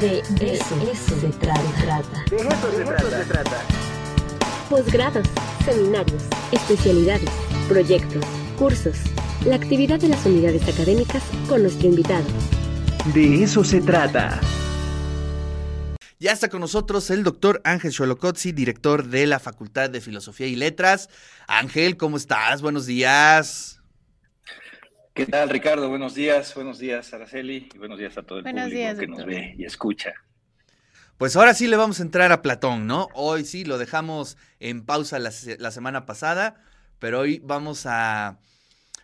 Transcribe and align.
De, 0.00 0.18
eso, 0.18 1.18
se 1.18 1.28
trata. 1.38 2.24
De 2.28 2.36
eso, 2.36 2.70
se, 2.70 3.24
trata. 3.24 3.62
Posgrados, 4.68 5.26
seminarios, 5.64 6.22
especialidades, 6.52 7.30
proyectos, 7.66 8.22
cursos, 8.58 8.98
la 9.46 9.56
actividad 9.56 9.98
de 9.98 10.08
las 10.08 10.26
unidades 10.26 10.68
académicas 10.68 11.22
con 11.48 11.62
nuestro 11.62 11.88
invitado. 11.88 12.26
De 13.14 13.42
eso 13.42 13.64
se 13.64 13.80
trata. 13.80 14.38
Ya 16.18 16.32
está 16.32 16.50
con 16.50 16.60
nosotros 16.60 17.08
el 17.08 17.22
doctor 17.22 17.62
Ángel 17.64 17.92
Cholocotzi, 17.92 18.52
director 18.52 19.06
de 19.06 19.26
la 19.26 19.38
Facultad 19.38 19.88
de 19.88 20.02
Filosofía 20.02 20.46
y 20.46 20.56
Letras. 20.56 21.08
Ángel, 21.46 21.96
¿cómo 21.96 22.18
estás? 22.18 22.60
Buenos 22.60 22.84
días. 22.84 23.75
¿Qué 25.16 25.24
tal, 25.24 25.48
Ricardo? 25.48 25.88
Buenos 25.88 26.14
días, 26.14 26.54
buenos 26.54 26.78
días, 26.78 27.14
Araceli, 27.14 27.70
y 27.74 27.78
buenos 27.78 27.98
días 27.98 28.18
a 28.18 28.22
todo 28.22 28.40
el 28.40 28.44
público 28.44 29.00
que 29.00 29.06
nos 29.06 29.24
ve 29.24 29.54
y 29.56 29.64
escucha. 29.64 30.12
Pues 31.16 31.36
ahora 31.36 31.54
sí 31.54 31.68
le 31.68 31.78
vamos 31.78 32.00
a 32.00 32.02
entrar 32.02 32.32
a 32.32 32.42
Platón, 32.42 32.86
¿no? 32.86 33.08
Hoy 33.14 33.46
sí 33.46 33.64
lo 33.64 33.78
dejamos 33.78 34.36
en 34.60 34.84
pausa 34.84 35.18
la, 35.18 35.30
semana 35.30 36.04
pasada, 36.04 36.62
pero 36.98 37.20
hoy 37.20 37.40
vamos 37.42 37.86
a, 37.86 38.40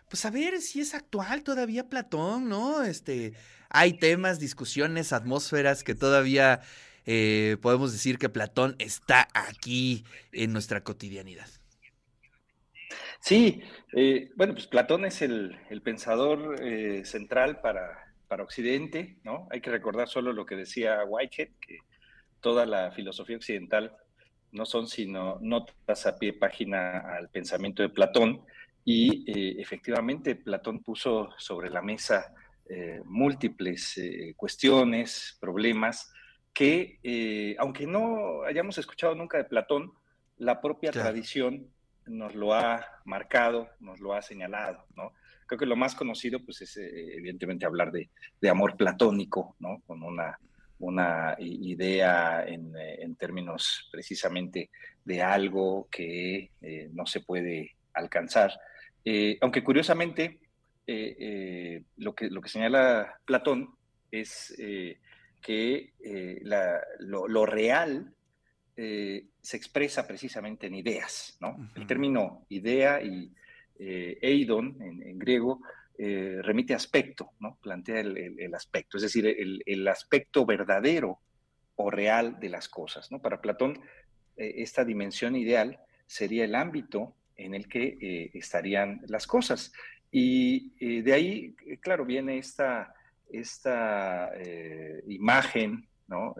pues 0.07 0.23
a 0.25 0.29
ver 0.29 0.61
si 0.61 0.81
es 0.81 0.93
actual 0.93 1.41
todavía 1.41 1.89
Platón, 1.89 2.47
¿no? 2.47 2.83
Este, 2.83 3.33
hay 3.69 3.93
temas, 3.93 4.39
discusiones, 4.39 5.13
atmósferas 5.13 5.83
que 5.83 5.95
todavía 5.95 6.61
eh, 7.07 7.57
podemos 7.59 7.91
decir 7.91 8.19
que 8.19 8.29
Platón 8.29 8.75
está 8.77 9.27
aquí 9.33 10.05
en 10.31 10.53
nuestra 10.53 10.83
cotidianidad. 10.83 11.47
Sí, 13.23 13.63
eh, 13.93 14.31
bueno, 14.35 14.51
pues 14.51 14.67
Platón 14.67 15.05
es 15.05 15.21
el, 15.21 15.57
pensador 15.81 16.61
eh, 16.61 17.05
central 17.05 17.61
para, 17.61 17.99
Occidente, 18.41 19.19
¿no? 19.23 19.47
Hay 19.51 19.61
que 19.61 19.69
recordar 19.69 20.09
solo 20.09 20.33
lo 20.33 20.43
que 20.43 20.55
decía 20.55 21.05
Whitehead, 21.05 21.49
que 21.61 21.77
toda 22.41 22.65
la 22.65 22.91
filosofía 22.91 23.37
occidental 23.37 23.95
no 24.51 24.65
son 24.65 24.87
sino 24.87 25.37
notas 25.39 26.07
a 26.07 26.17
pie 26.17 26.33
página 26.33 26.97
al 27.15 27.29
pensamiento 27.29 27.83
de 27.83 27.89
Platón, 27.89 28.41
y 28.83 29.31
eh, 29.31 29.61
efectivamente 29.61 30.35
Platón 30.35 30.81
puso 30.81 31.29
sobre 31.37 31.69
la 31.69 31.81
mesa 31.81 32.33
múltiples 33.05 34.01
cuestiones, 34.35 35.37
problemas, 35.39 36.11
que 36.53 37.55
aunque 37.59 37.85
no 37.85 38.41
hayamos 38.43 38.79
escuchado 38.79 39.13
nunca 39.13 39.37
de 39.37 39.43
Platón, 39.43 39.93
la 40.37 40.59
propia 40.59 40.91
tradición 40.91 41.69
nos 42.07 42.35
lo 42.35 42.53
ha 42.53 42.85
marcado, 43.05 43.69
nos 43.79 43.99
lo 43.99 44.13
ha 44.13 44.21
señalado, 44.21 44.85
¿no? 44.95 45.13
Creo 45.45 45.59
que 45.59 45.65
lo 45.65 45.75
más 45.75 45.95
conocido, 45.95 46.43
pues, 46.43 46.61
es 46.61 46.77
eh, 46.77 47.15
evidentemente 47.17 47.65
hablar 47.65 47.91
de, 47.91 48.09
amor 48.49 48.75
platónico, 48.75 49.55
¿no? 49.59 49.81
Con 49.85 50.03
una, 50.03 50.37
una 50.79 51.35
idea 51.39 52.45
en, 52.45 52.73
eh, 52.77 53.07
términos 53.17 53.89
precisamente 53.91 54.69
de 55.03 55.21
algo 55.21 55.87
que 55.91 56.51
eh, 56.61 56.89
no 56.93 57.05
se 57.05 57.21
puede 57.21 57.75
alcanzar. 57.93 58.51
aunque 59.41 59.63
curiosamente, 59.63 60.39
lo, 61.97 62.15
que, 62.15 62.29
lo 62.29 62.41
que 62.41 62.49
señala 62.49 63.19
Platón 63.25 63.75
es 64.11 64.53
que 65.41 65.93
lo, 66.99 67.27
lo 67.27 67.45
real 67.45 68.13
eh, 68.75 69.27
se 69.39 69.55
expresa 69.57 70.07
precisamente 70.07 70.65
en 70.65 70.73
ideas, 70.73 71.37
¿no? 71.39 71.69
El 71.75 71.85
término 71.85 72.47
idea 72.49 73.03
y 73.03 73.31
eh, 73.77 74.17
eidon 74.19 74.81
en, 74.81 75.19
griego 75.19 75.61
eh, 75.95 76.39
remite 76.41 76.73
a 76.73 76.77
aspecto, 76.77 77.33
¿no? 77.39 77.59
Plantea 77.61 77.99
el, 77.99 78.55
aspecto, 78.55 78.97
es 78.97 79.03
decir, 79.03 79.27
el, 79.27 79.87
aspecto 79.87 80.43
verdadero 80.43 81.19
o 81.75 81.91
real 81.91 82.39
de 82.39 82.49
las 82.49 82.67
cosas, 82.67 83.11
¿no? 83.11 83.21
Para 83.21 83.41
Platón, 83.41 83.79
esta 84.37 84.83
dimensión 84.83 85.35
ideal 85.35 85.79
sería 86.07 86.43
el 86.43 86.55
ámbito 86.55 87.13
en 87.35 87.53
el 87.53 87.67
que 87.67 88.31
estarían 88.33 89.01
las 89.07 89.27
cosas. 89.27 89.71
Y 90.09 91.01
de 91.01 91.13
ahí, 91.13 91.55
claro, 91.79 92.05
viene 92.05 92.39
esta, 92.39 92.95
esta 93.29 94.31
imagen 95.07 95.87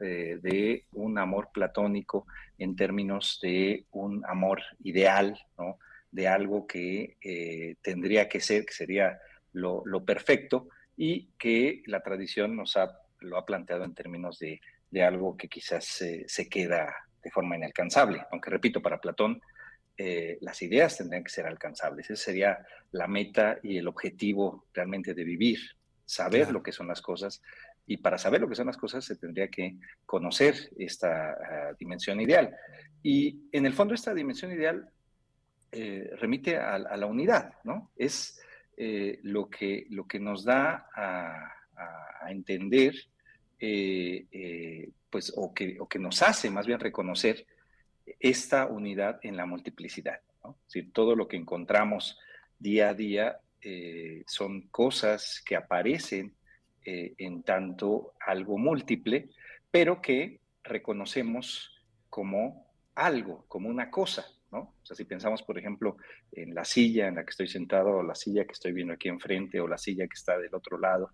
eh, 0.02 0.40
de 0.42 0.86
un 0.94 1.18
amor 1.18 1.50
platónico 1.54 2.28
en 2.58 2.76
términos 2.76 3.40
de 3.42 3.86
un 3.92 4.24
amor 4.26 4.62
ideal, 4.84 5.40
de 6.12 6.28
algo 6.28 6.68
que 6.68 7.18
eh, 7.22 7.76
tendría 7.82 8.30
que 8.30 8.40
ser, 8.40 8.66
que 8.66 8.74
sería 8.74 9.20
lo, 9.54 9.84
perfecto 10.06 10.70
y 10.96 11.30
que 11.40 11.82
la 11.88 12.02
tradición 12.04 12.56
nos 12.56 12.78
ha, 12.78 13.00
lo 13.20 13.38
ha 13.38 13.46
planteado 13.46 13.84
en 13.84 13.96
términos 13.96 14.40
de, 14.40 14.62
algo 15.04 15.36
que 15.36 15.48
quizás 15.48 15.86
se 15.86 16.50
queda 16.50 16.94
de 17.24 17.32
forma 17.32 17.56
inalcanzable, 17.56 18.24
aunque 18.32 18.52
repito, 18.52 18.82
para 18.82 19.02
Platón 19.02 19.42
eh, 19.96 20.40
las 20.42 20.62
ideas 20.64 20.98
tendrían 20.98 21.24
que 21.24 21.30
ser 21.30 21.46
alcanzables. 21.46 22.10
Esa 22.10 22.24
sería 22.24 22.66
la 22.92 23.08
meta 23.08 23.60
y 23.62 23.78
el 23.78 23.88
objetivo 23.88 24.66
realmente 24.74 25.14
de 25.14 25.24
vivir, 25.24 25.60
saber 26.06 26.52
lo 26.52 26.64
que 26.64 26.72
son 26.72 26.88
las 26.88 27.02
cosas 27.02 27.42
y 27.86 27.98
para 27.98 28.18
saber 28.18 28.42
lo 28.42 28.48
que 28.48 28.56
son 28.56 28.68
las 28.68 28.78
cosas 28.78 29.04
se 29.04 29.16
tendría 29.16 29.50
que 29.50 29.78
conocer 30.06 30.72
esta 30.78 31.32
ah, 31.32 31.74
dimensión 31.78 32.22
ideal. 32.22 32.56
Y 33.02 33.50
en 33.52 33.66
el 33.66 33.74
fondo 33.74 33.94
esta 33.94 34.14
dimensión 34.14 34.52
ideal 34.52 34.90
eh, 35.72 36.12
remite 36.20 36.58
a, 36.58 36.78
la 36.78 37.06
unidad, 37.06 37.56
¿no? 37.64 37.92
Es 37.98 38.40
eh, 38.78 39.20
lo, 39.24 39.50
que, 39.50 39.88
lo 39.90 40.08
que 40.08 40.20
nos 40.20 40.44
da 40.46 40.88
a, 40.96 41.50
entender, 42.30 42.96
eh, 43.60 44.90
pues, 45.10 45.34
o 45.36 45.54
que, 45.54 45.78
o 45.80 45.90
que 45.90 46.00
nos 46.00 46.22
hace 46.22 46.50
más 46.50 46.66
bien 46.66 46.80
reconocer 46.80 47.46
esta 48.18 48.68
unidad 48.68 49.20
en 49.24 49.36
la 49.36 49.46
multiplicidad, 49.46 50.22
¿no? 50.44 50.58
Es 50.62 50.74
decir, 50.74 50.94
todo 50.94 51.16
lo 51.16 51.28
que 51.28 51.36
encontramos 51.36 52.18
día 52.58 52.90
a 52.90 52.94
día 52.94 53.40
son 54.28 54.68
cosas 54.68 55.42
que 55.46 55.56
aparecen 55.56 56.36
eh, 56.86 57.14
en 57.18 57.44
tanto 57.44 58.14
algo 58.20 58.58
múltiple, 58.58 59.30
pero 59.72 60.02
que 60.02 60.40
reconocemos 60.64 61.84
como 62.10 62.68
algo, 62.96 63.46
como 63.48 63.70
una 63.70 63.90
cosa, 63.90 64.26
¿no? 64.52 64.60
O 64.60 64.86
sea, 64.86 64.96
si 64.96 65.06
pensamos, 65.06 65.42
por 65.44 65.58
ejemplo, 65.58 65.98
en 66.32 66.54
la 66.54 66.64
silla 66.64 67.08
en 67.08 67.16
la 67.16 67.24
que 67.24 67.32
estoy 67.32 67.48
sentado, 67.48 67.98
o 67.98 68.04
la 68.04 68.16
silla 68.16 68.46
que 68.46 68.52
estoy 68.52 68.72
viendo 68.72 68.94
aquí 68.94 69.10
enfrente, 69.10 69.60
o 69.60 69.68
la 69.68 69.78
silla 69.78 70.08
que 70.08 70.16
está 70.16 70.38
del 70.38 70.54
otro 70.54 70.78
lado, 70.78 71.12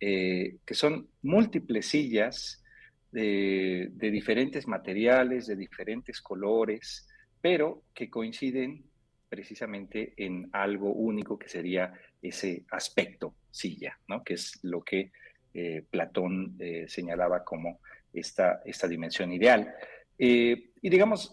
eh, 0.00 0.56
que 0.64 0.74
son 0.74 1.08
múltiples 1.22 1.86
sillas 1.86 2.64
de, 3.12 3.88
de 3.92 4.10
diferentes 4.10 4.66
materiales, 4.66 5.46
de 5.46 5.56
diferentes 5.56 6.20
colores, 6.20 7.06
pero 7.40 7.82
que 7.94 8.10
coinciden 8.10 8.89
precisamente 9.30 10.12
en 10.16 10.50
algo 10.52 10.92
único 10.92 11.38
que 11.38 11.48
sería 11.48 11.94
ese 12.20 12.64
aspecto 12.70 13.34
silla, 13.50 13.98
¿no? 14.08 14.22
que 14.22 14.34
es 14.34 14.58
lo 14.62 14.82
que 14.82 15.12
eh, 15.54 15.84
Platón 15.88 16.56
eh, 16.58 16.86
señalaba 16.88 17.44
como 17.44 17.80
esta, 18.12 18.60
esta 18.64 18.88
dimensión 18.88 19.32
ideal. 19.32 19.72
Eh, 20.18 20.70
y 20.82 20.90
digamos, 20.90 21.32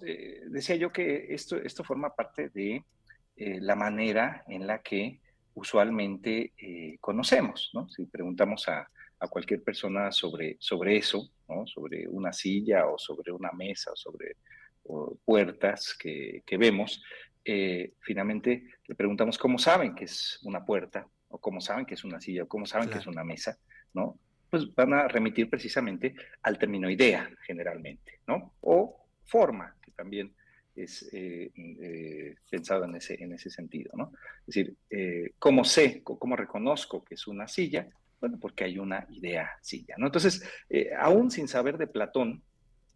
decía 0.50 0.76
yo 0.76 0.92
que 0.92 1.34
esto, 1.34 1.58
esto 1.58 1.84
forma 1.84 2.16
parte 2.16 2.50
de 2.50 2.84
la 3.38 3.76
manera 3.76 4.44
en 4.48 4.66
la 4.66 4.82
que 4.82 5.20
usualmente 5.54 6.54
conocemos, 7.00 7.72
¿no? 7.74 7.88
Si 7.90 8.06
preguntamos 8.06 8.68
a, 8.68 8.90
a, 9.20 9.28
cualquier 9.28 9.64
persona 9.64 10.12
sobre, 10.12 10.58
sobre 10.60 10.98
eso, 10.98 11.30
¿no? 11.48 11.66
sobre 11.68 12.08
una 12.08 12.34
silla 12.34 12.88
o 12.88 12.98
sobre 12.98 13.32
una 13.32 13.52
mesa 13.52 13.92
o 13.92 13.96
sobre 13.96 14.36
puertas 15.24 15.96
que, 15.98 16.44
que 16.46 16.58
vemos, 16.58 17.02
finalmente 18.02 18.68
le 18.86 18.96
preguntamos 18.96 19.38
cómo 19.38 19.58
saben 19.58 19.96
que 19.96 20.06
es 20.06 20.40
una 20.44 20.66
puerta 20.66 21.08
o 21.30 21.40
cómo 21.40 21.62
saben 21.62 21.86
que 21.86 21.96
es 21.96 22.04
una 22.04 22.20
silla, 22.20 22.44
o 22.44 22.48
cómo 22.48 22.66
saben 22.66 22.90
que 22.90 22.98
es 22.98 23.08
una 23.08 23.24
mesa, 23.24 23.58
¿no? 23.94 24.20
Pues 24.50 24.74
van 24.74 24.94
a 24.94 25.08
remitir 25.08 25.50
precisamente 25.50 26.16
al 26.42 26.58
término 26.58 26.90
idea, 26.90 27.30
generalmente, 27.46 28.22
¿no? 28.28 28.54
O 28.62 29.08
forma, 29.26 29.76
que 29.82 29.92
también 29.92 30.34
es 30.76 31.10
eh, 31.12 31.52
eh, 31.56 32.36
pensado 32.50 32.86
en 32.86 32.96
ese, 32.96 33.22
en 33.22 33.34
ese 33.34 33.50
sentido, 33.50 33.92
¿no? 33.96 34.14
Es 34.42 34.46
decir, 34.56 34.76
eh, 34.90 35.32
¿cómo 35.38 35.64
sé, 35.66 36.02
cómo 36.04 36.36
reconozco 36.36 37.04
que 37.04 37.16
es 37.16 37.28
una 37.28 37.48
silla? 37.48 37.88
Bueno, 38.20 38.38
porque 38.40 38.64
hay 38.64 38.80
una 38.80 39.06
idea 39.10 39.52
silla, 39.62 39.96
¿no? 39.98 40.08
Entonces, 40.08 40.44
aún 40.98 41.30
sin 41.30 41.48
saber 41.48 41.78
de 41.78 41.88
Platón, 41.88 42.42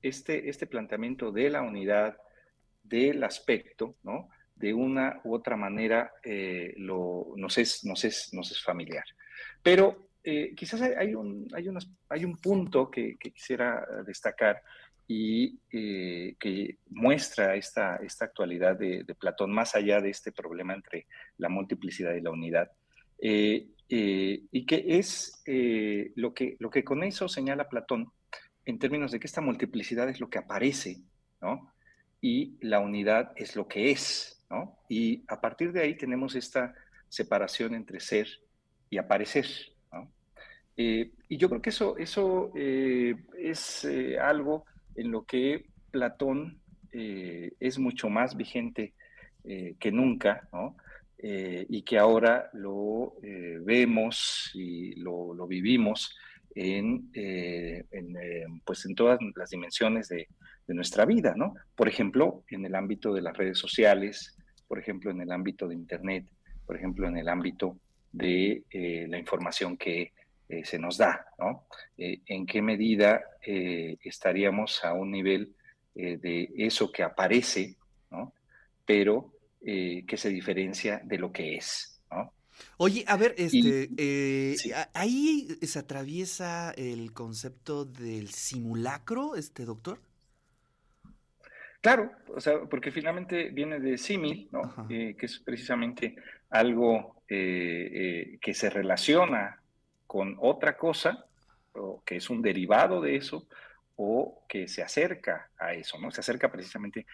este, 0.01 0.49
este 0.49 0.65
planteamiento 0.65 1.31
de 1.31 1.49
la 1.49 1.61
unidad, 1.61 2.17
del 2.81 3.23
aspecto, 3.23 3.97
¿no? 4.03 4.29
De 4.61 4.73
una 4.73 5.19
u 5.23 5.33
otra 5.33 5.57
manera 5.57 6.13
eh, 6.23 6.73
lo, 6.77 7.33
nos, 7.35 7.57
es, 7.57 7.83
nos, 7.83 8.05
es, 8.05 8.33
nos 8.33 8.51
es 8.51 8.63
familiar. 8.63 9.03
Pero 9.63 10.09
eh, 10.23 10.53
quizás 10.55 10.81
hay, 10.81 11.15
un, 11.15 11.47
hay, 11.53 11.67
hay 12.09 12.25
un 12.25 12.37
punto 12.37 12.89
que, 12.91 13.17
quisiera 13.17 13.85
destacar 14.05 14.61
y 15.07 15.59
eh, 15.71 16.35
que 16.39 16.77
muestra 16.91 17.55
esta, 17.55 17.97
esta 17.97 18.25
actualidad 18.25 18.77
de, 18.77 19.03
Platón 19.19 19.51
más 19.51 19.75
allá 19.75 19.99
de 19.99 20.11
este 20.11 20.31
problema 20.31 20.73
entre 20.73 21.07
la 21.37 21.49
multiplicidad 21.49 22.13
y 22.13 22.21
la 22.21 22.29
unidad. 22.29 22.71
y 23.19 24.65
que 24.65 24.85
es 24.87 25.43
lo, 26.15 26.33
que, 26.33 26.55
lo 26.59 26.69
que 26.69 26.83
con 26.83 27.03
eso 27.03 27.27
señala 27.27 27.67
Platón, 27.67 28.11
en 28.65 28.79
términos 28.79 29.11
de 29.11 29.19
que 29.19 29.27
esta 29.27 29.41
multiplicidad 29.41 30.07
es 30.09 30.19
lo 30.19 30.29
que 30.29 30.39
aparece, 30.39 31.01
¿no? 31.41 31.73
Y 32.21 32.57
la 32.61 32.79
unidad 32.79 33.33
es 33.35 33.55
lo 33.55 33.67
que 33.67 33.91
es, 33.91 34.40
Y 34.89 35.23
a 35.27 35.39
partir 35.39 35.71
de 35.71 35.81
ahí 35.81 35.95
tenemos 35.95 36.35
esta 36.35 36.73
separación 37.07 37.73
entre 37.75 37.99
ser 37.99 38.27
y 38.89 38.97
aparecer. 38.97 39.45
Eh, 40.77 41.11
y 41.27 41.37
yo 41.37 41.49
creo 41.49 41.61
que 41.61 41.69
eso, 41.69 41.97
eso 41.97 42.51
eh, 42.55 43.15
es 43.37 43.83
eh, 43.83 44.17
algo 44.17 44.65
en 44.95 45.11
lo 45.11 45.25
que 45.25 45.65
Platón 45.91 46.59
es 46.93 47.79
mucho 47.79 48.09
más 48.09 48.35
vigente 48.35 48.93
que 49.43 49.91
nunca, 49.93 50.49
y 51.23 51.81
que 51.83 51.97
ahora 51.97 52.49
lo 52.51 53.15
vemos 53.61 54.51
y 54.53 54.95
lo, 54.95 55.33
lo 55.33 55.47
vivimos 55.47 56.13
en, 56.55 57.09
eh, 57.13 57.85
pues 58.65 58.85
en 58.85 58.95
todas 58.95 59.19
las 59.35 59.49
dimensiones 59.49 60.09
de, 60.09 60.27
nuestra 60.67 61.03
vida, 61.03 61.33
¿no? 61.35 61.55
Por 61.75 61.89
ejemplo, 61.89 62.45
en 62.47 62.65
el 62.65 62.75
ámbito 62.75 63.13
de 63.13 63.21
las 63.21 63.35
redes 63.35 63.57
sociales, 63.57 64.37
por 64.71 64.79
ejemplo, 64.79 65.11
en 65.11 65.19
el 65.19 65.33
ámbito 65.33 65.67
de 65.67 65.75
Internet, 65.75 66.27
por 66.65 66.77
ejemplo, 66.77 67.05
en 67.05 67.17
el 67.17 67.27
ámbito 67.27 67.77
de 68.09 68.63
eh, 68.71 69.05
la 69.09 69.19
información 69.19 69.75
que 69.75 70.13
se 70.63 70.79
nos 70.79 70.97
da, 70.97 71.27
¿no? 71.39 71.65
¿En 71.97 72.45
qué 72.45 72.61
medida 72.61 73.21
estaríamos 73.41 74.83
a 74.83 74.93
un 74.93 75.11
nivel 75.11 75.55
de 75.93 76.49
eso 76.57 76.89
que 76.91 77.03
aparece, 77.03 77.77
¿no? 78.09 78.33
Pero 78.85 79.33
que 79.61 80.17
se 80.17 80.27
diferencia 80.27 81.01
de 81.05 81.17
lo 81.17 81.31
que 81.31 81.55
es, 81.55 82.01
¿no? 82.11 82.33
Oye, 82.77 83.03
a 83.07 83.17
ver, 83.17 83.35
este, 83.37 83.89
eh, 83.97 84.55
ahí 84.93 85.47
se 85.61 85.79
atraviesa 85.79 86.71
el 86.71 87.13
concepto 87.13 87.85
del 87.85 88.29
simulacro, 88.29 89.35
este 89.35 89.65
doctor. 89.65 90.01
Claro, 91.81 92.11
o 92.35 92.39
sea, 92.39 92.61
porque 92.69 92.91
finalmente 92.91 93.49
viene 93.49 93.79
de 93.79 93.97
símil, 93.97 94.47
¿no? 94.51 94.87
Eh, 94.89 95.15
que 95.17 95.25
es 95.25 95.39
precisamente 95.39 96.15
algo 96.49 97.23
eh, 97.27 98.37
que 98.39 98.53
se 98.53 98.69
relaciona 98.69 99.61
con 100.05 100.37
otra 100.39 100.77
cosa, 100.77 101.25
o 101.73 102.03
que 102.05 102.17
es 102.17 102.29
un 102.29 102.41
derivado 102.41 103.01
de 103.01 103.15
eso, 103.15 103.47
o 103.95 104.43
que 104.47 104.67
se 104.67 104.83
acerca 104.83 105.49
a 105.57 105.73
eso, 105.73 105.99
¿no? 105.99 106.11
Se 106.11 106.21
acerca 106.21 106.51
precisamente 106.51 107.05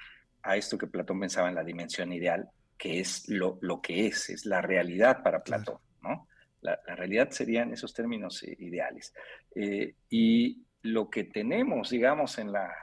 a 0.42 0.56
esto 0.56 0.78
que 0.78 0.88
Platón 0.88 1.19
pensaba 1.19 1.50
en 1.50 1.56
la 1.56 1.64
dimensión 1.64 2.12
ideal, 2.14 2.50
que 2.78 3.00
es 3.00 3.28
lo, 3.28 3.58
lo 3.62 3.81
que 3.81 4.08
es, 4.08 4.30
es 4.30 4.46
la 4.46 4.62
realidad 4.62 5.24
para 5.24 5.44
Platón, 5.44 5.78
¿no? 6.02 6.28
La, 6.62 6.80
realidad 6.96 7.30
serían 7.31 7.72
esos 7.74 7.94
términos 7.94 8.44
eh, 8.44 8.56
ideales. 8.60 9.14
Eh, 9.56 9.96
y 10.10 10.64
lo 10.81 11.10
que 11.10 11.24
tenemos, 11.24 11.90
digamos, 11.90 12.38
en, 12.38 12.52
la, 12.52 12.74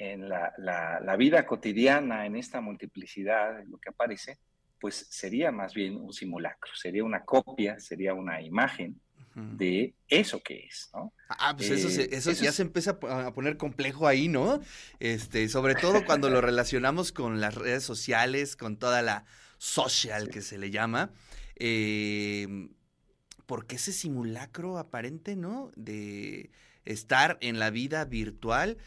en 0.00 0.30
la, 0.30 0.54
la, 0.56 1.16
vida 1.16 1.44
cotidiana, 1.44 2.24
en 2.24 2.34
esta 2.34 2.62
multiplicidad, 2.62 3.62
lo 3.66 3.76
que 3.76 3.90
aparece, 3.90 4.38
pues 4.80 5.06
sería 5.10 5.52
más 5.52 5.74
bien 5.74 5.96
un 5.96 6.14
simulacro, 6.14 6.74
sería 6.74 7.04
una 7.04 7.22
copia, 7.22 7.78
sería 7.78 8.14
una 8.14 8.40
imagen 8.40 8.98
de 9.34 9.94
eso 10.08 10.42
que 10.42 10.66
es, 10.66 10.90
¿no? 10.92 11.12
Ah, 11.28 11.54
pues 11.56 11.70
eso, 11.70 11.88
eh, 12.00 12.08
eso, 12.12 12.32
ya 12.32 12.50
se 12.50 12.62
empieza 12.62 12.98
a 13.02 13.32
poner 13.32 13.56
complejo 13.56 14.08
ahí, 14.08 14.28
¿no? 14.28 14.60
Este, 14.98 15.48
sobre 15.48 15.74
todo 15.74 16.04
cuando 16.04 16.30
lo 16.30 16.40
relacionamos 16.40 17.12
con 17.12 17.40
las 17.40 17.54
redes 17.54 17.84
sociales, 17.84 18.56
con 18.56 18.76
toda 18.76 19.02
la 19.02 19.24
social 19.58 20.30
que 20.30 20.40
se 20.40 20.58
le 20.58 20.70
llama. 20.70 21.12
Eh, 21.56 22.70
porque 23.46 23.76
ese 23.76 23.92
simulacro 23.92 24.78
aparente, 24.78 25.36
¿no? 25.36 25.70
De 25.76 26.50
estar 26.84 27.38
en 27.40 27.58
la 27.58 27.70
vida 27.70 28.04
virtual, 28.04 28.78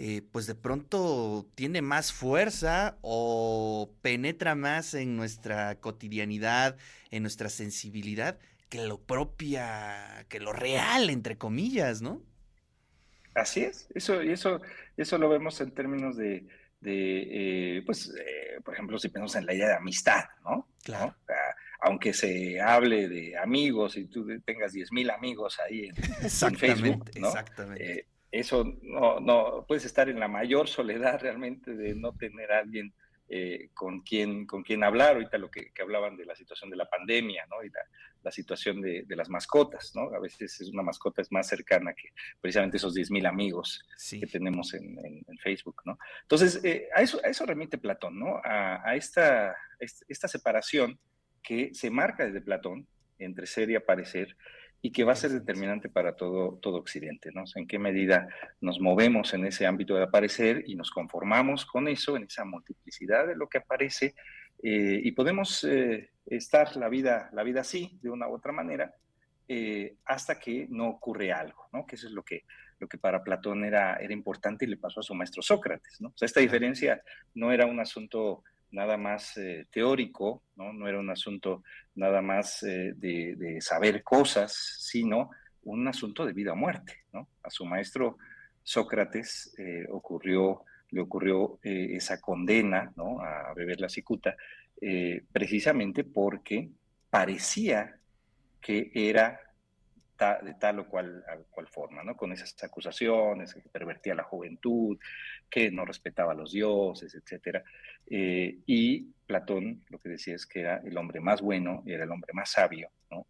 eh, 0.00 0.22
pues 0.30 0.46
de 0.46 0.54
pronto 0.54 1.50
tiene 1.56 1.82
más 1.82 2.12
fuerza 2.12 2.96
o 3.02 3.90
penetra 4.00 4.54
más 4.54 4.94
en 4.94 5.16
nuestra 5.16 5.80
cotidianidad, 5.80 6.76
en 7.10 7.22
nuestra 7.22 7.48
sensibilidad, 7.48 8.38
que 8.68 8.86
lo 8.86 9.00
propia, 9.00 10.24
que 10.28 10.38
lo 10.38 10.52
real, 10.52 11.10
entre 11.10 11.36
comillas, 11.36 12.00
¿no? 12.00 12.22
Así 13.34 13.64
es, 13.64 13.88
eso, 13.92 14.22
y 14.22 14.30
eso, 14.30 14.60
eso 14.96 15.18
lo 15.18 15.28
vemos 15.28 15.60
en 15.60 15.72
términos 15.72 16.16
de, 16.16 16.46
de 16.78 17.78
eh, 17.78 17.82
pues, 17.84 18.14
eh, 18.24 18.60
por 18.64 18.74
ejemplo, 18.74 19.00
si 19.00 19.08
pensamos 19.08 19.34
en 19.34 19.46
la 19.46 19.54
idea 19.54 19.66
de 19.66 19.74
amistad, 19.74 20.26
¿no? 20.44 20.68
Claro. 20.84 21.16
aunque 21.80 22.12
se 22.12 22.60
hable 22.60 23.08
de 23.08 23.36
amigos 23.36 23.96
y 23.96 24.04
tú 24.04 24.26
tengas 24.44 24.72
10.000 24.72 25.12
amigos 25.12 25.58
ahí 25.58 25.86
en, 25.88 25.96
Facebook, 26.56 27.10
¿no? 27.18 27.26
Exactamente. 27.26 27.98
Eh, 27.98 28.06
eso 28.30 28.64
no, 28.82 29.20
no, 29.20 29.64
puedes 29.66 29.84
estar 29.84 30.08
en 30.08 30.20
la 30.20 30.28
mayor 30.28 30.68
soledad 30.68 31.20
realmente 31.20 31.74
de 31.74 31.94
no 31.94 32.12
tener 32.14 32.52
a 32.52 32.58
alguien 32.58 32.92
eh, 33.30 33.68
con, 33.74 34.00
quién, 34.00 34.46
con 34.46 34.62
quién 34.62 34.82
hablar, 34.82 35.16
ahorita 35.16 35.36
lo 35.36 35.50
que, 35.50 35.70
hablaban 35.82 36.16
de 36.16 36.24
la 36.24 36.34
situación 36.34 36.70
de 36.70 36.76
la 36.76 36.88
pandemia, 36.88 37.44
¿no? 37.50 37.62
Y 37.62 37.68
la, 38.22 38.32
situación 38.32 38.82
de, 38.82 39.04
las 39.08 39.30
mascotas, 39.30 39.92
¿no? 39.94 40.14
A 40.14 40.18
veces 40.18 40.60
es 40.60 40.68
una 40.68 40.82
mascota 40.82 41.22
es 41.22 41.32
más 41.32 41.46
cercana 41.46 41.94
que 41.94 42.10
precisamente 42.42 42.76
esos 42.76 42.94
10.000 42.94 43.26
amigos 43.26 43.82
que 44.10 44.26
tenemos 44.26 44.74
en, 44.74 45.24
Facebook, 45.42 45.82
¿no? 45.86 45.98
Entonces, 46.22 46.62
eh, 46.62 46.88
a, 46.94 47.00
eso, 47.00 47.20
a 47.24 47.28
eso 47.28 47.46
remite 47.46 47.78
Platón, 47.78 48.18
¿no? 48.18 48.40
A, 48.44 48.94
esta, 48.96 49.56
esta 49.78 50.28
separación 50.28 50.98
que 51.42 51.74
se 51.74 51.90
marca 51.90 52.26
desde 52.26 52.42
Platón 52.42 52.86
entre 53.18 53.46
ser 53.46 53.70
y 53.70 53.76
aparecer, 53.76 54.36
y 54.80 54.92
que 54.92 55.04
va 55.04 55.12
a 55.12 55.16
ser 55.16 55.30
determinante 55.32 55.88
para 55.88 56.14
todo, 56.14 56.58
todo 56.62 56.76
Occidente, 56.76 57.30
¿no? 57.34 57.44
en 57.56 57.66
qué 57.66 57.78
medida 57.78 58.28
nos 58.60 58.80
movemos 58.80 59.34
en 59.34 59.44
ese 59.44 59.66
ámbito 59.66 59.96
de 59.96 60.04
aparecer 60.04 60.64
y 60.66 60.76
nos 60.76 60.90
conformamos 60.90 61.66
con 61.66 61.88
eso, 61.88 62.16
en 62.16 62.24
esa 62.24 62.44
multiplicidad 62.44 63.26
de 63.26 63.34
lo 63.34 63.48
que 63.48 63.58
aparece, 63.58 64.14
eh, 64.62 65.00
y 65.02 65.12
podemos 65.12 65.64
eh, 65.64 66.10
estar 66.26 66.76
la 66.76 66.88
vida, 66.88 67.30
la 67.32 67.42
vida 67.42 67.60
así, 67.60 67.98
de 68.02 68.10
una 68.10 68.28
u 68.28 68.34
otra 68.34 68.52
manera, 68.52 68.94
eh, 69.48 69.96
hasta 70.04 70.38
que 70.38 70.66
no 70.68 70.88
ocurre 70.88 71.32
algo, 71.32 71.68
¿no? 71.72 71.86
Que 71.86 71.96
eso 71.96 72.06
es 72.06 72.12
lo 72.12 72.22
que, 72.22 72.44
lo 72.78 72.88
que 72.88 72.98
para 72.98 73.22
Platón 73.22 73.64
era, 73.64 73.96
era 73.96 74.12
importante 74.12 74.64
y 74.64 74.68
le 74.68 74.76
pasó 74.76 75.00
a 75.00 75.02
su 75.02 75.14
maestro 75.14 75.42
Sócrates, 75.42 76.00
¿no? 76.00 76.08
O 76.08 76.16
sea, 76.16 76.26
esta 76.26 76.40
diferencia 76.40 77.02
no 77.34 77.50
era 77.52 77.66
un 77.66 77.80
asunto 77.80 78.42
nada 78.70 78.96
más 78.96 79.36
eh, 79.36 79.66
teórico, 79.70 80.42
¿no? 80.56 80.72
no 80.72 80.88
era 80.88 80.98
un 80.98 81.10
asunto 81.10 81.62
nada 81.94 82.20
más 82.22 82.62
eh, 82.62 82.92
de, 82.96 83.58
saber 83.60 84.02
cosas, 84.02 84.52
sino 84.78 85.30
un 85.64 85.86
asunto 85.88 86.24
de 86.26 86.32
vida 86.32 86.52
o 86.52 86.56
muerte. 86.56 87.04
¿no? 87.12 87.28
A 87.42 87.50
su 87.50 87.64
maestro 87.64 88.18
Sócrates 88.62 89.54
eh, 89.58 89.86
ocurrió, 89.90 90.64
le 90.90 91.00
ocurrió 91.00 91.58
esa 91.62 92.20
condena 92.20 92.92
¿no? 92.96 93.20
a 93.20 93.52
beber 93.54 93.80
la 93.80 93.88
cicuta, 93.88 94.36
precisamente 95.32 96.04
porque 96.04 96.70
parecía 97.10 97.98
que 98.60 98.90
era 98.94 99.40
de 100.18 100.54
tal 100.54 100.80
o 100.80 100.88
cual, 100.88 101.24
cual 101.50 101.68
forma, 101.68 102.02
¿no? 102.02 102.16
Con 102.16 102.32
esas 102.32 102.54
acusaciones, 102.64 103.54
que 103.54 103.60
pervertía 103.68 104.14
la 104.14 104.24
juventud, 104.24 104.98
que 105.48 105.70
no 105.70 105.84
respetaba 105.84 106.32
a 106.32 106.34
los 106.34 106.52
dioses, 106.52 107.14
etc. 107.14 107.62
Eh, 108.06 108.58
y 108.66 109.02
Platón 109.26 109.84
lo 109.88 109.98
que 109.98 110.08
decía 110.08 110.34
es 110.34 110.46
que 110.46 110.60
era 110.60 110.78
el 110.78 110.96
hombre 110.96 111.20
más 111.20 111.40
bueno, 111.40 111.84
era 111.86 112.04
el 112.04 112.10
hombre 112.10 112.32
más 112.32 112.50
sabio, 112.50 112.90
¿no? 113.10 113.28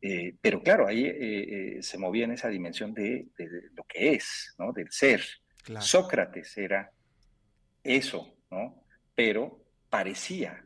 Eh, 0.00 0.34
pero 0.40 0.62
claro, 0.62 0.86
ahí 0.86 1.04
eh, 1.04 1.78
se 1.82 1.98
movía 1.98 2.24
en 2.24 2.32
esa 2.32 2.48
dimensión 2.48 2.94
de, 2.94 3.28
lo 3.74 3.84
que 3.84 4.14
es, 4.14 4.54
¿no? 4.58 4.72
Del 4.72 4.90
ser. 4.90 5.22
Sócrates 5.78 6.56
era 6.56 6.90
eso, 7.84 8.34
¿no? 8.50 8.82
Pero 9.14 9.62
parecía 9.90 10.64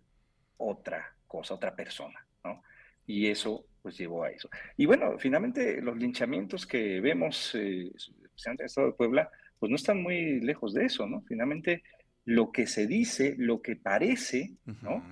otra 0.57 1.17
cosa, 1.27 1.55
otra 1.55 1.75
persona, 1.75 2.25
¿no? 2.45 2.63
Y 3.07 3.27
eso 3.27 3.67
pues 3.85 3.99
llevó 3.99 4.25
a 4.25 4.31
eso. 4.31 4.49
Y 4.79 4.87
bueno, 4.87 5.19
finalmente 5.19 5.83
los 5.83 5.99
linchamientos 5.99 6.67
que 6.67 7.03
vemos, 7.03 7.55
eh, 7.55 7.93
especialmente 7.95 8.63
en 8.63 8.65
el 8.65 8.67
estado 8.67 8.87
de 8.87 8.93
Puebla, 8.95 9.31
pues 9.59 9.69
no 9.69 9.77
están 9.77 10.03
muy 10.03 10.41
lejos 10.41 10.73
de 10.73 10.87
eso, 10.87 11.07
¿no? 11.07 11.23
Finalmente 11.29 11.83
lo 12.25 12.51
que 12.51 12.67
se 12.67 12.87
dice, 12.87 13.35
lo 13.37 13.61
que 13.61 13.77
parece, 13.77 14.55
¿no? 14.81 15.05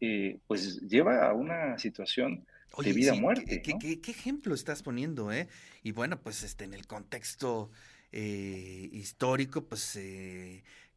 Eh, 0.00 0.38
pues 0.46 0.80
lleva 0.80 1.28
a 1.28 1.34
una 1.34 1.78
situación 1.78 2.46
de 2.82 2.92
vida 2.94 3.12
o 3.12 3.16
muerte. 3.16 3.60
¿qué, 3.60 4.00
qué, 4.00 4.10
ejemplo 4.10 4.54
estás 4.54 4.82
poniendo, 4.82 5.30
eh? 5.30 5.46
Y 5.82 5.92
bueno, 5.92 6.18
pues 6.18 6.42
este, 6.44 6.64
en 6.64 6.72
el 6.72 6.86
contexto 6.86 7.70
eh, 8.10 8.88
histórico, 8.90 9.66
pues 9.66 9.98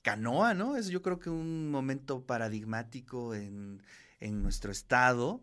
Canoa, 0.01 0.53
¿no? 0.53 0.77
Es 0.77 0.87
yo 0.87 1.01
creo 1.01 1.19
que 1.19 1.29
un 1.29 1.69
momento 1.71 2.25
paradigmático 2.25 3.35
en, 3.35 3.81
en 4.21 4.41
nuestro 4.41 4.71
estado. 4.71 5.41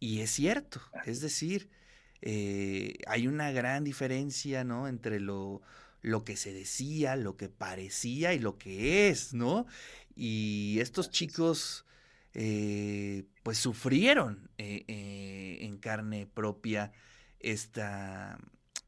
Y 0.00 0.20
es 0.20 0.30
cierto, 0.30 0.80
es 1.06 1.20
decir, 1.20 1.70
eh, 2.22 2.98
hay 3.06 3.26
una 3.26 3.52
gran 3.52 3.84
diferencia, 3.84 4.64
¿no? 4.64 4.88
Entre 4.88 5.20
lo, 5.20 5.62
lo 6.02 6.24
que 6.24 6.36
se 6.36 6.52
decía, 6.52 7.16
lo 7.16 7.36
que 7.36 7.48
parecía 7.48 8.34
y 8.34 8.38
lo 8.38 8.58
que 8.58 9.08
es, 9.08 9.34
¿no? 9.34 9.66
Y 10.16 10.78
estos 10.80 11.10
chicos, 11.10 11.86
eh, 12.34 13.24
pues 13.42 13.58
sufrieron 13.58 14.50
eh, 14.58 15.58
en 15.60 15.78
carne 15.78 16.26
propia 16.26 16.92
esta, 17.40 18.38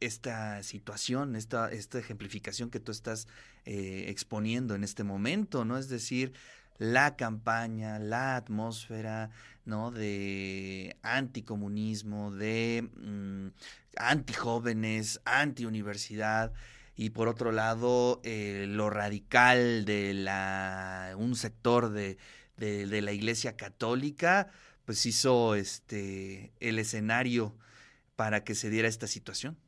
esta 0.01 0.63
situación, 0.63 1.37
esta, 1.37 1.71
esta 1.71 1.99
ejemplificación 1.99 2.71
que 2.71 2.81
tú 2.81 2.93
estás 2.93 3.29
eh, 3.65 4.07
exponiendo 4.09 4.75
en 4.75 4.85
este 4.85 5.05
momento, 5.05 5.65
¿no? 5.65 5.79
Es 5.79 5.89
decir, 5.89 6.33
la 6.79 7.17
campaña, 7.17 7.99
la 7.99 8.37
atmósfera, 8.37 9.31
¿no? 9.65 9.91
De 9.91 10.97
anticomunismo, 11.03 12.31
de 12.31 12.89
mm, 12.97 13.49
antijóvenes, 13.97 15.21
antiuniversidad 15.25 16.53
y 16.97 17.11
por 17.11 17.29
otro 17.29 17.53
lado 17.53 18.21
eh, 18.25 18.67
lo 18.69 18.91
radical 18.91 19.85
de 19.85 20.15
la, 20.15 21.15
un 21.17 21.37
sector 21.37 21.91
de, 21.91 22.17
de, 22.57 23.03
la 23.03 23.13
Iglesia 23.13 23.57
Católica, 23.57 24.51
pues 24.87 25.05
hizo 25.05 25.55
este, 25.55 26.53
el 26.61 26.79
escenario 26.79 27.55
para 28.17 28.45
que 28.45 28.55
se 28.55 28.71
diera 28.71 28.89
esta 28.89 29.07
situación. 29.07 29.59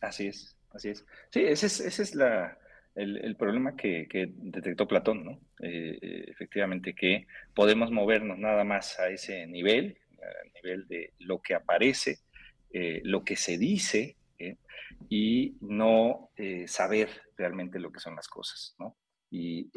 Así 0.00 0.28
es, 0.28 0.56
así 0.70 0.90
es. 0.90 1.04
Sí, 1.30 1.40
ese 1.40 1.66
es, 1.66 1.80
ese 1.80 2.02
es 2.04 2.14
la, 2.14 2.57
el, 2.98 3.36
problema 3.36 3.76
que, 3.76 4.06
detectó 4.36 4.88
Platón, 4.88 5.24
¿no? 5.24 5.40
Eh, 5.60 5.98
eh, 6.00 6.24
efectivamente, 6.28 6.94
que 6.94 7.26
podemos 7.54 7.90
movernos 7.90 8.38
nada 8.38 8.64
más 8.64 8.98
a 8.98 9.08
ese 9.08 9.46
nivel, 9.46 9.98
a 10.20 10.60
nivel 10.60 10.86
de 10.88 11.12
lo 11.20 11.40
que 11.40 11.54
aparece, 11.54 12.18
eh, 12.72 13.00
lo 13.04 13.24
que 13.24 13.36
se 13.36 13.56
dice, 13.56 14.16
y 15.08 15.56
no 15.60 16.30
saber 16.66 17.08
realmente 17.36 17.78
lo 17.78 17.90
que 17.90 18.00
son 18.00 18.16
las 18.16 18.28
cosas, 18.28 18.74
¿no? 18.78 18.96
Y 19.30 19.68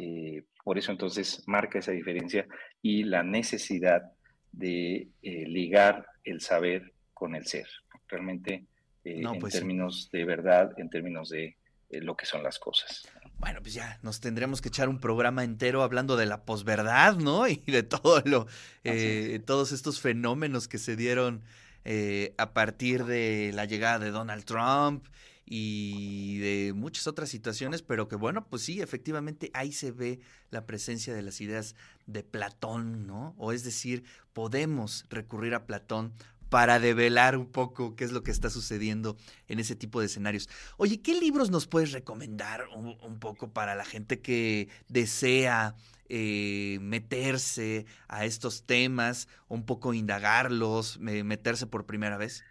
por 0.63 0.77
eso 0.77 0.91
entonces 0.91 1.43
marca 1.47 1.79
esa 1.79 1.91
diferencia 1.91 2.47
y 2.81 3.03
la 3.03 3.23
necesidad 3.23 4.03
de 4.51 5.09
ligar 5.21 6.05
el 6.23 6.41
saber 6.41 6.93
con 7.13 7.35
el 7.35 7.45
ser. 7.45 7.67
Realmente, 8.07 8.65
en 9.03 9.39
pues 9.39 9.53
términos 9.53 10.09
de 10.11 10.25
verdad, 10.25 10.73
en 10.77 10.89
términos 10.89 11.29
de 11.29 11.57
lo 12.01 12.15
que 12.15 12.25
son 12.25 12.43
las 12.43 12.59
cosas. 12.59 13.07
Bueno, 13.39 13.59
pues 13.61 13.73
ya 13.73 13.99
nos 14.03 14.21
tendremos 14.21 14.61
que 14.61 14.69
echar 14.69 14.87
un 14.87 14.99
programa 14.99 15.43
entero 15.43 15.81
hablando 15.81 16.15
de 16.15 16.27
la 16.27 16.43
posverdad, 16.45 17.15
¿no? 17.15 17.47
Y 17.47 17.59
de 17.65 17.83
todo 17.83 18.21
lo, 18.25 18.47
eh, 18.83 19.41
todos 19.45 19.71
estos 19.71 19.99
fenómenos 19.99 20.67
que 20.67 20.77
se 20.77 20.95
dieron 20.95 21.41
eh, 21.83 22.35
a 22.37 22.53
partir 22.53 23.05
de 23.05 23.51
la 23.55 23.65
llegada 23.65 23.97
de 23.97 24.11
Donald 24.11 24.45
Trump 24.45 25.07
y 25.45 26.37
de 26.37 26.73
muchas 26.73 27.07
otras 27.07 27.29
situaciones, 27.29 27.81
pero 27.81 28.07
que 28.07 28.15
bueno, 28.15 28.47
pues 28.47 28.61
sí, 28.61 28.79
efectivamente 28.79 29.49
ahí 29.53 29.71
se 29.71 29.91
ve 29.91 30.19
la 30.51 30.65
presencia 30.67 31.13
de 31.13 31.23
las 31.23 31.41
ideas 31.41 31.75
de 32.05 32.23
Platón, 32.23 33.07
¿no? 33.07 33.33
O 33.37 33.51
es 33.51 33.63
decir, 33.63 34.03
podemos 34.33 35.05
recurrir 35.09 35.55
a 35.55 35.65
Platón 35.65 36.13
para 36.51 36.79
develar 36.79 37.37
un 37.37 37.49
poco 37.49 37.95
qué 37.95 38.03
es 38.03 38.11
lo 38.11 38.23
que 38.23 38.31
está 38.31 38.49
sucediendo 38.49 39.15
en 39.47 39.59
ese 39.61 39.73
tipo 39.73 40.01
de 40.01 40.07
escenarios. 40.07 40.49
Oye, 40.75 41.01
¿qué 41.01 41.17
libros 41.17 41.49
nos 41.49 41.65
puedes 41.65 41.93
recomendar 41.93 42.67
un, 42.75 43.19
poco 43.21 43.53
para 43.53 43.73
la 43.73 43.85
gente 43.85 44.19
que 44.19 44.67
desea 44.89 45.75
eh, 46.09 46.77
meterse 46.81 47.85
a 48.09 48.25
estos 48.25 48.65
temas, 48.65 49.29
un 49.47 49.65
poco 49.65 49.93
indagarlos, 49.93 50.99
meterse 50.99 51.67
por 51.67 51.85
primera 51.85 52.17
vez? 52.17 52.43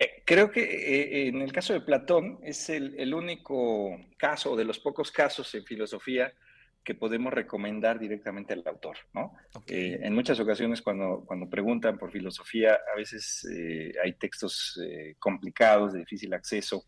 Eh, 0.00 0.24
creo 0.26 0.50
que 0.50 0.62
eh, 0.62 1.28
en 1.28 1.42
el 1.42 1.52
caso 1.52 1.72
de 1.72 1.82
Platón 1.82 2.40
es 2.42 2.70
el, 2.70 2.98
el, 2.98 3.14
único 3.14 4.00
caso, 4.16 4.56
de 4.56 4.64
los 4.64 4.80
pocos 4.80 5.12
casos 5.12 5.54
en 5.54 5.64
filosofía, 5.64 6.34
que 6.90 6.96
podemos 6.96 7.32
recomendar 7.32 8.00
directamente 8.00 8.52
al 8.52 8.64
autor, 8.66 8.96
¿no? 9.14 9.32
Eh, 9.68 10.00
en 10.02 10.12
muchas 10.12 10.40
ocasiones 10.40 10.82
cuando, 10.82 11.22
cuando 11.24 11.48
preguntan 11.48 11.96
por 11.96 12.10
filosofía, 12.10 12.80
a 12.92 12.96
veces 12.96 13.46
eh, 13.48 13.92
hay 14.02 14.14
textos 14.14 14.76
eh, 14.84 15.14
complicados, 15.20 15.92
de 15.92 16.00
difícil 16.00 16.34
acceso, 16.34 16.84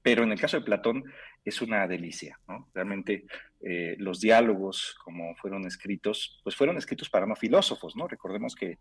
pero 0.00 0.22
en 0.22 0.30
el 0.30 0.40
caso 0.40 0.58
de 0.58 0.64
Platón 0.64 1.02
es 1.44 1.60
una 1.60 1.88
delicia, 1.88 2.38
¿no? 2.46 2.70
Realmente 2.72 3.26
los 3.98 4.20
diálogos, 4.20 4.96
como 5.04 5.34
fueron 5.34 5.66
escritos, 5.66 6.40
pues 6.44 6.54
fueron 6.54 6.76
escritos 6.78 7.10
para 7.10 7.26
no 7.26 7.34
filósofos, 7.34 7.96
¿no? 7.96 8.06
Recordemos 8.06 8.54
que 8.54 8.78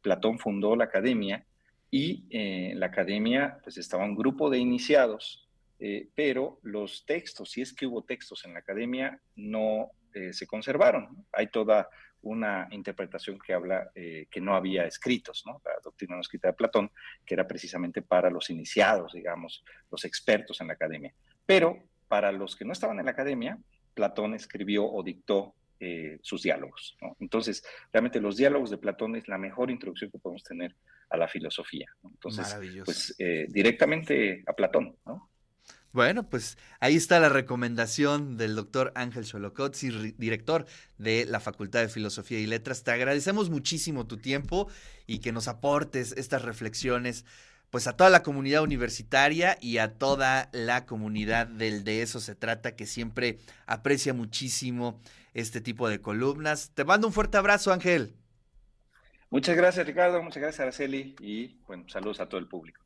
Platón 0.00 0.38
fundó 0.38 0.76
la 0.76 0.84
academia 0.84 1.44
y 1.90 2.24
en 2.30 2.80
la 2.80 2.86
academia 2.86 3.58
pues 3.64 3.76
estaba 3.76 4.04
un 4.04 4.14
grupo 4.14 4.48
de 4.48 4.58
iniciados 4.58 5.46
eh, 5.84 6.10
pero 6.14 6.60
los 6.62 7.04
textos, 7.04 7.50
si 7.50 7.60
es 7.60 7.74
que 7.74 7.86
hubo 7.86 8.04
textos 8.04 8.44
en 8.44 8.52
la 8.52 8.60
academia, 8.60 9.20
no 9.34 9.90
eh, 10.14 10.32
se 10.32 10.46
conservaron. 10.46 11.26
Hay 11.32 11.48
toda 11.48 11.88
una 12.20 12.68
interpretación 12.70 13.36
que 13.44 13.52
habla 13.52 13.90
eh, 13.96 14.28
que 14.30 14.40
no 14.40 14.54
había 14.54 14.86
escritos, 14.86 15.42
¿no? 15.44 15.60
la 15.64 15.72
doctrina 15.82 16.14
no 16.14 16.20
escrita 16.20 16.46
de 16.46 16.54
Platón, 16.54 16.92
que 17.26 17.34
era 17.34 17.48
precisamente 17.48 18.00
para 18.00 18.30
los 18.30 18.48
iniciados, 18.48 19.12
digamos, 19.12 19.64
los 19.90 20.04
expertos 20.04 20.60
en 20.60 20.68
la 20.68 20.74
academia. 20.74 21.12
Pero 21.44 21.82
para 22.06 22.30
los 22.30 22.54
que 22.54 22.64
no 22.64 22.72
estaban 22.72 23.00
en 23.00 23.06
la 23.06 23.10
academia, 23.10 23.58
Platón 23.92 24.34
escribió 24.34 24.86
o 24.86 25.02
dictó 25.02 25.56
sus 26.20 26.44
diálogos. 26.44 26.96
Entonces, 27.18 27.64
realmente 27.92 28.20
los 28.20 28.36
diálogos 28.36 28.70
de 28.70 28.78
Platón 28.78 29.16
es 29.16 29.26
la 29.26 29.36
mejor 29.36 29.68
introducción 29.68 30.12
que 30.12 30.18
podemos 30.20 30.44
tener 30.44 30.76
a 31.10 31.16
la 31.16 31.26
filosofía. 31.26 31.86
Entonces, 32.04 32.56
pues 32.84 33.16
directamente 33.48 34.44
a 34.46 34.52
Platón, 34.52 34.96
¿no? 35.04 35.31
Bueno, 35.92 36.28
pues 36.28 36.56
ahí 36.80 36.96
está 36.96 37.20
la 37.20 37.28
recomendación 37.28 38.38
del 38.38 38.54
doctor 38.54 38.92
Ángel 38.94 39.26
Xolocotzi, 39.26 40.14
director 40.16 40.64
de 40.96 41.26
la 41.26 41.38
Facultad 41.38 41.80
de 41.80 41.88
Filosofía 41.88 42.38
y 42.38 42.46
Letras. 42.46 42.82
Te 42.82 42.92
agradecemos 42.92 43.50
muchísimo 43.50 44.06
tu 44.06 44.16
tiempo 44.16 44.68
y 45.06 45.18
que 45.18 45.32
nos 45.32 45.48
aportes 45.48 46.12
estas 46.16 46.42
reflexiones 46.42 47.26
pues 47.68 47.86
a 47.86 47.96
toda 47.96 48.10
la 48.10 48.22
comunidad 48.22 48.62
universitaria 48.62 49.56
y 49.60 49.78
a 49.78 49.94
toda 49.94 50.50
la 50.52 50.84
comunidad 50.84 51.46
del 51.46 51.84
de 51.84 52.02
eso 52.02 52.20
se 52.20 52.34
trata, 52.34 52.76
que 52.76 52.84
siempre 52.84 53.38
aprecia 53.66 54.12
muchísimo 54.12 55.00
este 55.32 55.62
tipo 55.62 55.88
de 55.88 56.00
columnas. 56.00 56.70
Te 56.74 56.84
mando 56.84 57.06
un 57.06 57.14
fuerte 57.14 57.38
abrazo, 57.38 57.72
Ángel. 57.72 58.14
Muchas 59.30 59.56
gracias, 59.56 59.86
Ricardo. 59.86 60.22
Muchas 60.22 60.42
gracias, 60.42 60.60
Araceli. 60.60 61.16
Y 61.20 61.56
bueno, 61.66 61.84
saludos 61.88 62.20
a 62.20 62.28
todo 62.28 62.38
el 62.38 62.46
público. 62.46 62.81